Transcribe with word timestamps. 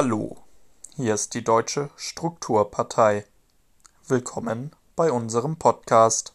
Hallo, 0.00 0.36
hier 0.94 1.14
ist 1.14 1.34
die 1.34 1.42
Deutsche 1.42 1.90
Strukturpartei. 1.96 3.24
Willkommen 4.06 4.70
bei 4.94 5.10
unserem 5.10 5.56
Podcast. 5.56 6.34